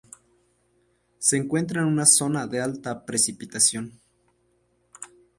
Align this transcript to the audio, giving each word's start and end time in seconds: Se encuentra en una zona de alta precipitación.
Se 1.19 1.37
encuentra 1.37 1.81
en 1.81 1.87
una 1.89 2.07
zona 2.07 2.47
de 2.47 2.59
alta 2.59 3.05
precipitación. 3.05 4.01